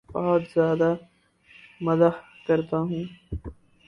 بہت 0.09 0.41
زیادہ 0.53 0.89
مزاح 1.81 2.15
کرتا 2.47 2.77
ہوں 2.79 3.03